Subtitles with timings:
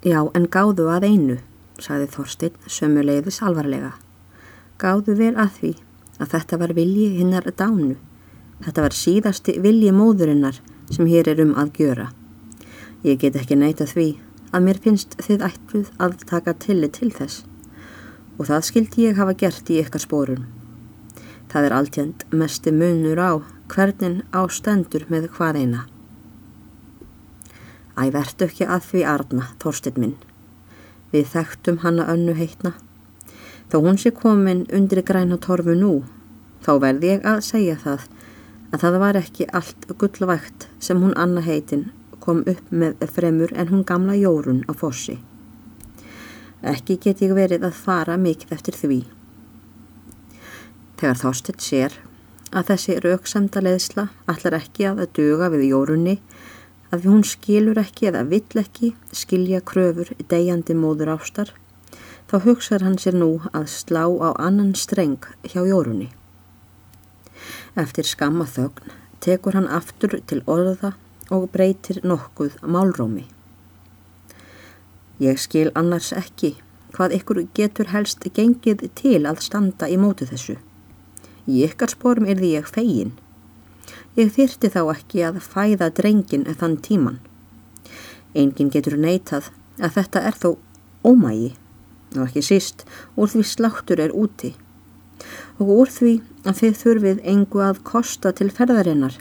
[0.00, 1.34] Já, en gáðu að einu,
[1.76, 3.90] sagði Þorstein sömuleiðis alvarlega.
[4.80, 5.72] Gáðu vel að því
[6.16, 7.98] að þetta var vilji hinnar dánu.
[8.64, 12.08] Þetta var síðasti vilji móðurinnar sem hér er um að gjöra.
[13.04, 14.08] Ég get ekki neyta því
[14.56, 17.44] að mér finnst þið ætluð að taka tillit til þess
[18.40, 20.46] og það skildi ég hafa gert í ykkar spórun.
[21.52, 25.82] Það er alltjönd mesti munur á hvernig ástendur með hvað eina.
[28.00, 30.16] Æ, verðtu ekki að því arna, Þorstein minn.
[31.12, 32.72] Við þekktum hanna önnu heitna.
[33.68, 36.00] Þó hún sé komin undir græna torfu nú,
[36.64, 38.08] þá verði ég að segja það
[38.70, 41.90] að það var ekki allt gullvægt sem hún Anna heitin
[42.22, 45.18] kom upp með fremur en hún gamla jórun á fossi.
[46.62, 49.00] Ekki get ég verið að fara mikið eftir því.
[51.00, 51.98] Þegar Þorstein sér
[52.50, 56.16] að þessi rauksamda leðsla allar ekki að að duga við jórunni
[56.90, 61.52] að hún skilur ekki eða vill ekki skilja kröfur degjandi móður ástar,
[62.30, 66.10] þá hugsaður hann sér nú að slá á annan streng hjá jórunni.
[67.78, 68.90] Eftir skamma þögn
[69.22, 70.94] tekur hann aftur til orða
[71.30, 73.28] og breytir nokkuð málrómi.
[75.20, 76.56] Ég skil annars ekki
[76.96, 80.56] hvað ykkur getur helst gengið til að standa í mótu þessu.
[81.46, 83.12] Í ykkar spórum er því ég fegin
[84.18, 87.20] Ég þyrti þá ekki að fæða drengin þann tíman.
[88.34, 89.50] Engin getur neytað
[89.80, 90.50] að þetta er þó
[91.06, 91.54] ómægi
[92.16, 92.84] og ekki síst
[93.16, 94.52] úr því sláttur er úti
[95.60, 96.14] og úr því
[96.48, 99.16] að þið þurfið engu að kosta til ferðarinnar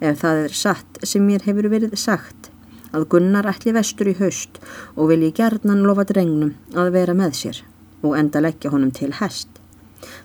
[0.00, 2.50] ef það er satt sem mér hefur verið sagt
[2.94, 4.60] að Gunnar ætli vestur í haust
[4.94, 7.60] og vilji gerðnan lofa drengnum að vera með sér
[8.04, 9.48] og enda leggja honum til hest.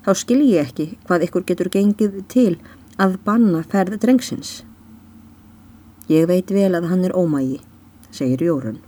[0.03, 2.57] Þá skil ég ekki hvað ykkur getur gengið til
[2.99, 4.59] að banna ferð drengsins.
[6.11, 7.59] Ég veit vel að hann er ómægi,
[8.11, 8.79] segir Jórun,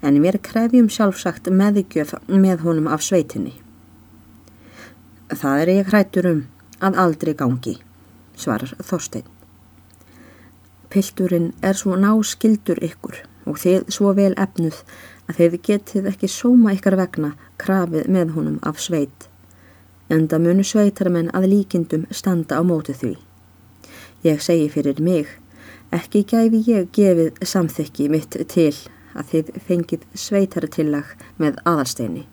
[0.00, 3.54] en mér krefjum sjálfsagt meðgjöf með honum af sveitinni.
[5.32, 6.40] Það er ég hrættur um
[6.80, 7.76] að aldrei gangi,
[8.36, 9.26] svarar Þorstein.
[10.92, 14.82] Pilturinn er svo náskildur ykkur og þið svo vel efnuð
[15.28, 19.31] að þið getið ekki sóma ykkar vegna krafið með honum af sveit
[20.12, 23.14] enda munu sveitarmenn að líkindum standa á mótu því.
[24.22, 25.30] Ég segi fyrir mig,
[25.90, 28.74] ekki gæfi ég gefið samþykki mitt til
[29.16, 32.26] að þið fengið sveitartillag með aðalsteini.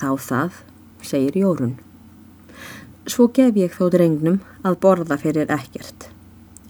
[0.00, 0.60] Þá það,
[1.02, 1.74] segir Jórun.
[3.08, 6.10] Svo gef ég þó drengnum að borða fyrir ekkert.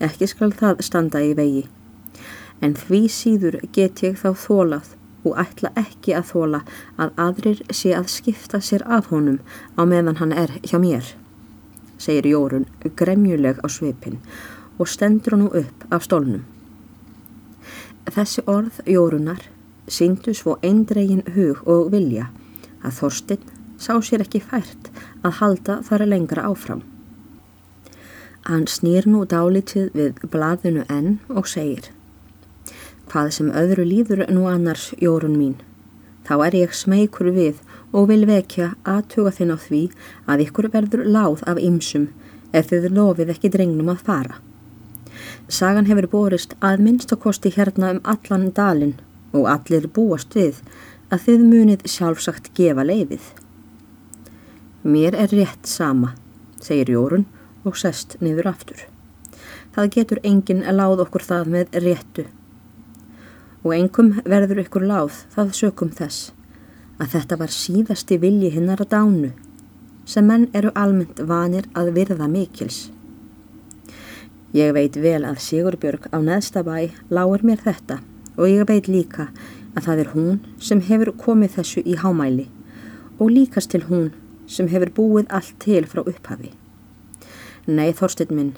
[0.01, 1.67] Ekki skal það standa í vegi.
[2.61, 6.61] En því síður get ég þá þólað og ætla ekki að þóla
[7.01, 9.41] að aðrir sé að skipta sér af honum
[9.77, 11.05] á meðan hann er hjá mér,
[11.99, 12.67] segir Jórun
[12.97, 14.21] gremjuleg á svipin
[14.81, 16.45] og stendur hann upp af stólnum.
[18.11, 19.43] Þessi orð Jórunar
[19.91, 22.31] síndu svo eindregin hug og vilja
[22.81, 23.45] að Þorstinn
[23.81, 24.91] sá sér ekki fært
[25.23, 26.83] að halda þar lengra áfram.
[28.49, 31.91] Hann snýr nú dálítið við blaðinu enn og segir
[33.11, 35.57] Hvað sem öðru líður nú annars jórun mín.
[36.23, 37.59] Þá er ég smeykur við
[37.91, 39.81] og vil vekja aðtuga þinn á því
[40.31, 42.07] að ykkur verður láð af ymsum
[42.55, 44.39] ef þið lofið ekki drengnum að fara.
[45.51, 48.95] Sagan hefur borist að minnstakosti hérna um allan dalin
[49.35, 50.63] og allir búast við
[51.11, 53.23] að þið munið sjálfsagt gefa leifið.
[54.87, 56.15] Mér er rétt sama,
[56.63, 57.27] segir Jórun
[57.67, 58.87] og sest niður aftur.
[59.75, 62.31] Það getur enginn láð okkur það með réttu
[63.63, 66.31] og engum verður ykkur láð það sökum þess
[67.01, 69.31] að þetta var síðasti vilji hinnar að dánu
[70.11, 72.89] sem menn eru almennt vanir að virða mikils.
[74.57, 78.01] Ég veit vel að Sigurbjörg á neðstabæ lágur mér þetta
[78.37, 79.29] og ég veit líka
[79.77, 82.49] að það er hún sem hefur komið þessu í hámæli
[83.21, 84.11] og líkast til hún
[84.51, 86.51] sem hefur búið allt til frá upphafi.
[87.69, 88.53] Nei Þorstein minn,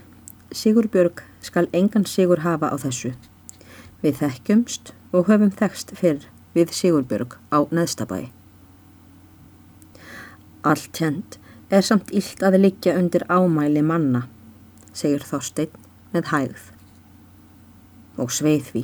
[0.54, 3.12] Sigurbjörg skal engan Sigur hafa á þessu.
[4.02, 6.24] Við þekkjumst og höfum þekst fyrr
[6.56, 8.32] við Sigurbjörg á neðstabæi.
[10.66, 11.38] Allt hend
[11.70, 14.24] er samt illt að liggja undir ámæli manna,
[14.92, 15.70] segir Þorstein
[16.12, 16.64] með hægð.
[18.18, 18.82] Og sveið því,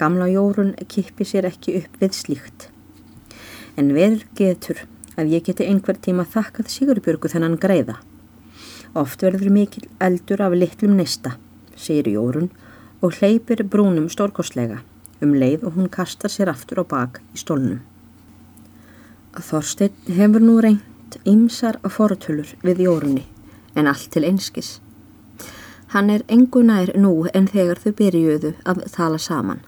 [0.00, 2.70] gamla jórun kippi sér ekki upp við slíkt.
[3.76, 4.82] En verð getur
[5.20, 8.00] að ég geti einhver tíma þakkað Sigurbjörgu þennan greiða.
[8.96, 11.36] Oft verður mikil eldur af litlum nesta,
[11.76, 12.50] segir jórun
[13.00, 14.80] og hleypir brúnum stórkostlega
[15.20, 17.80] um leið og hún kastar sér aftur á bak í stólnum.
[19.36, 23.24] Þorstein hefur nú reynt ymsar fortölur við jórunni
[23.74, 24.80] en allt til einskis.
[25.94, 29.62] Hann er engunær nú en þegar þau byrjuðu að tala saman.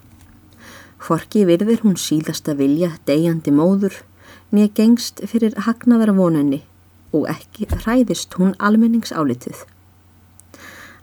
[1.02, 3.94] Hvorki virðir hún síðasta vilja deyjandi móður,
[4.52, 6.62] nýja gengst fyrir hagnaðara vonenni
[7.12, 9.64] og ekki hræðist hún almenningsálitið.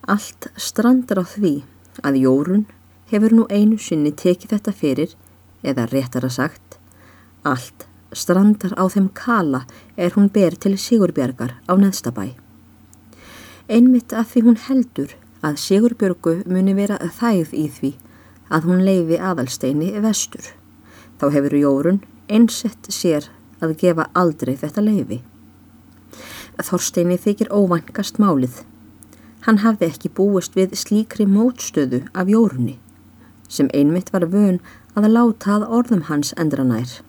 [0.08, 1.54] Allt strandar á því
[2.04, 2.66] að Jórun
[3.12, 5.16] hefur nú einu sinni tekið þetta fyrir,
[5.64, 6.78] eða réttara sagt,
[7.44, 9.66] allt strandar á þeim kala
[9.98, 12.36] er hún ber til Sigurbjörgar á neðstabæ.
[13.70, 15.16] Einmitt að því hún heldur
[15.46, 17.92] að Sigurbjörgu muni vera þægð í því
[18.50, 20.46] að hún leifi aðalsteini vestur.
[21.20, 23.30] Þá hefur Jórun einsett sér
[23.62, 25.20] að gefa aldrei þetta leifi.
[26.60, 28.64] Þorsteini þykir óvangast málið.
[29.48, 32.80] Hann hafði ekki búist við slíkri mótstöðu af Jórunni,
[33.48, 34.60] sem einmitt var vön
[34.96, 37.00] að láta að orðum hans endranær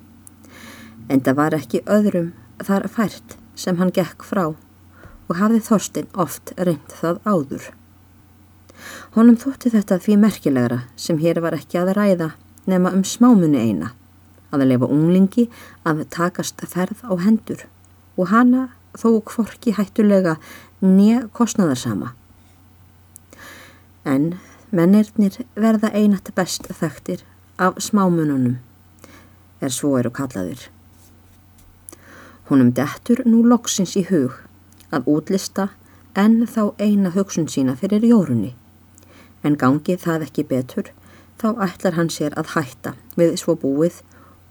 [1.11, 2.31] en það var ekki öðrum
[2.63, 7.65] þar fært sem hann gekk frá og hafði Þorstein oft reynd það áður.
[9.15, 12.31] Honum þótti þetta því merkilegra sem hér var ekki að ræða
[12.71, 13.93] nema um smámunni eina,
[14.55, 15.49] að lefa unglingi
[15.87, 17.67] að takast ferð á hendur
[18.17, 20.39] og hana þó kvorki hættulega
[20.83, 22.15] nýja kostnaðarsama.
[24.05, 24.35] En
[24.71, 27.25] mennirnir verða einat best þekktir
[27.61, 28.59] af smámununum,
[29.61, 30.69] er svo eru kallaðir.
[32.49, 34.39] Húnum dettur nú loksins í hug
[34.91, 35.69] að útlista
[36.19, 38.55] en þá eina hugsun sína fyrir jórunni.
[39.45, 40.91] En gangi það ekki betur,
[41.39, 44.01] þá ætlar hann sér að hætta við svo búið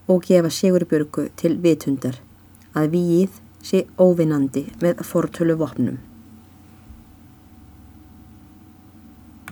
[0.09, 2.21] og gefa Sigurbjörgu til vitundar
[2.73, 5.99] að við sé óvinnandi með fortölu vopnum.